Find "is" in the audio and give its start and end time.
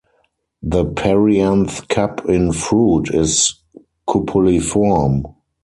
3.13-3.53